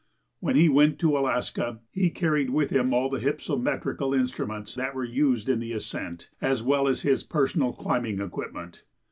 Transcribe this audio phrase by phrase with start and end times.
[0.39, 5.03] When he went to Alaska he carried with him all the hypsometrical instruments that were
[5.03, 8.81] used in the ascent as well as his personal climbing equipment.